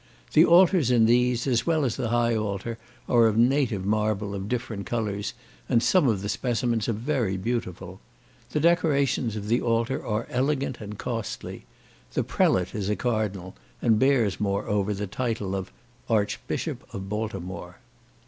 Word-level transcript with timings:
The 0.33 0.45
altars 0.45 0.89
in 0.89 1.05
these, 1.05 1.45
as 1.45 1.67
well 1.67 1.85
as 1.85 1.95
the 1.95 2.09
high 2.09 2.35
altar, 2.35 2.79
are 3.07 3.27
of 3.27 3.37
native 3.37 3.85
marble 3.85 4.33
of 4.33 4.49
different 4.49 4.87
colours, 4.87 5.35
and 5.69 5.83
some 5.83 6.07
of 6.07 6.23
the 6.23 6.27
specimens 6.27 6.89
are 6.89 6.93
very 6.93 7.37
beautiful. 7.37 7.99
The 8.49 8.59
decorations 8.59 9.35
of 9.35 9.47
the 9.47 9.61
altar 9.61 10.03
are 10.03 10.25
elegant 10.31 10.81
and 10.81 10.97
costly. 10.97 11.65
The 12.13 12.23
prelate 12.23 12.73
is 12.73 12.89
a 12.89 12.95
cardinal, 12.95 13.55
and 13.79 13.99
bears, 13.99 14.39
moreover, 14.39 14.95
the 14.95 15.05
title 15.05 15.53
of 15.55 15.71
"Archbishop 16.09 16.83
of 16.95 17.07
Baltimore." 17.07 17.75